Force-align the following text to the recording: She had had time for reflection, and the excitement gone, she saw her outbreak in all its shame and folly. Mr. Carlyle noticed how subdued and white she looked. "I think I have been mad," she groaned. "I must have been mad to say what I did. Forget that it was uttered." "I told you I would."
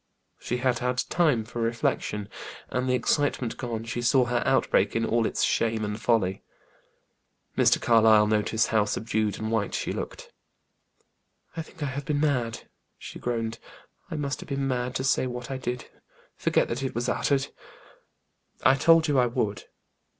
She 0.39 0.57
had 0.57 0.79
had 0.79 0.97
time 1.11 1.45
for 1.45 1.61
reflection, 1.61 2.27
and 2.69 2.89
the 2.89 2.95
excitement 2.95 3.55
gone, 3.57 3.83
she 3.83 4.01
saw 4.01 4.25
her 4.25 4.41
outbreak 4.47 4.95
in 4.95 5.05
all 5.05 5.27
its 5.27 5.43
shame 5.43 5.85
and 5.85 6.01
folly. 6.01 6.41
Mr. 7.55 7.79
Carlyle 7.79 8.25
noticed 8.25 8.69
how 8.69 8.85
subdued 8.85 9.37
and 9.37 9.51
white 9.51 9.75
she 9.75 9.91
looked. 9.93 10.31
"I 11.55 11.61
think 11.61 11.83
I 11.83 11.93
have 11.93 12.05
been 12.05 12.19
mad," 12.19 12.63
she 12.97 13.19
groaned. 13.19 13.59
"I 14.09 14.15
must 14.15 14.39
have 14.39 14.49
been 14.49 14.67
mad 14.67 14.95
to 14.95 15.03
say 15.03 15.27
what 15.27 15.51
I 15.51 15.57
did. 15.57 15.85
Forget 16.35 16.67
that 16.69 16.81
it 16.81 16.95
was 16.95 17.07
uttered." 17.07 17.49
"I 18.63 18.73
told 18.73 19.07
you 19.07 19.19
I 19.19 19.27
would." 19.27 19.65